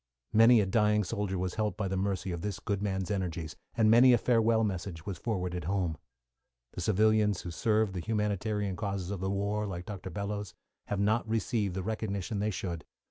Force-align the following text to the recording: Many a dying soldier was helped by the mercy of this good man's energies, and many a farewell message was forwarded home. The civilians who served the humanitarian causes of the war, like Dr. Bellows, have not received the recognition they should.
Many 0.33 0.61
a 0.61 0.65
dying 0.65 1.03
soldier 1.03 1.37
was 1.37 1.53
helped 1.53 1.77
by 1.77 1.87
the 1.87 1.95
mercy 1.95 2.31
of 2.31 2.41
this 2.41 2.57
good 2.59 2.81
man's 2.81 3.11
energies, 3.11 3.55
and 3.77 3.91
many 3.91 4.13
a 4.13 4.17
farewell 4.17 4.63
message 4.63 5.05
was 5.05 5.19
forwarded 5.19 5.65
home. 5.65 5.95
The 6.71 6.81
civilians 6.81 7.41
who 7.41 7.51
served 7.51 7.93
the 7.93 7.99
humanitarian 7.99 8.75
causes 8.75 9.11
of 9.11 9.19
the 9.19 9.29
war, 9.29 9.67
like 9.67 9.85
Dr. 9.85 10.09
Bellows, 10.09 10.55
have 10.87 10.99
not 10.99 11.29
received 11.29 11.75
the 11.75 11.83
recognition 11.83 12.39
they 12.39 12.49
should. 12.49 12.83